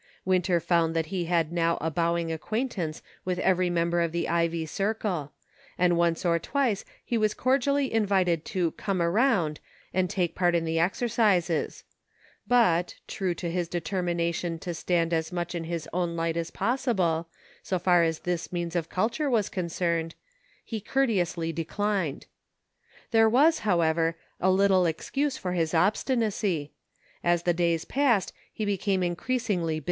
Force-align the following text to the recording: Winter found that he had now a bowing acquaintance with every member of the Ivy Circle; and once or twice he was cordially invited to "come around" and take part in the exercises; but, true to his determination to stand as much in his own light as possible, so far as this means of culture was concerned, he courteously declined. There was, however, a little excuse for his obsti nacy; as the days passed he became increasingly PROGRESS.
Winter 0.25 0.59
found 0.59 0.95
that 0.95 1.05
he 1.13 1.25
had 1.25 1.51
now 1.51 1.77
a 1.79 1.91
bowing 1.91 2.31
acquaintance 2.31 3.03
with 3.23 3.37
every 3.37 3.69
member 3.69 4.01
of 4.01 4.11
the 4.11 4.27
Ivy 4.27 4.65
Circle; 4.65 5.31
and 5.77 5.95
once 5.95 6.25
or 6.25 6.39
twice 6.39 6.83
he 7.05 7.19
was 7.19 7.35
cordially 7.35 7.93
invited 7.93 8.43
to 8.45 8.71
"come 8.71 8.99
around" 8.99 9.59
and 9.93 10.09
take 10.09 10.33
part 10.33 10.55
in 10.55 10.65
the 10.65 10.79
exercises; 10.79 11.83
but, 12.47 12.95
true 13.05 13.35
to 13.35 13.51
his 13.51 13.67
determination 13.67 14.57
to 14.57 14.73
stand 14.73 15.13
as 15.13 15.31
much 15.31 15.53
in 15.53 15.65
his 15.65 15.87
own 15.93 16.15
light 16.15 16.35
as 16.35 16.49
possible, 16.49 17.27
so 17.61 17.77
far 17.77 18.01
as 18.01 18.21
this 18.21 18.51
means 18.51 18.75
of 18.75 18.89
culture 18.89 19.29
was 19.29 19.49
concerned, 19.49 20.15
he 20.65 20.81
courteously 20.81 21.53
declined. 21.53 22.25
There 23.11 23.29
was, 23.29 23.59
however, 23.59 24.17
a 24.39 24.49
little 24.49 24.87
excuse 24.87 25.37
for 25.37 25.51
his 25.53 25.73
obsti 25.73 26.17
nacy; 26.17 26.69
as 27.23 27.43
the 27.43 27.53
days 27.53 27.85
passed 27.85 28.33
he 28.51 28.65
became 28.65 29.03
increasingly 29.03 29.75
PROGRESS. 29.75 29.79